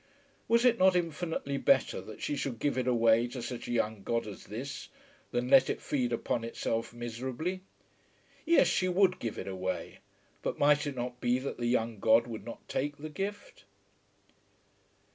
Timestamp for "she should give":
2.23-2.75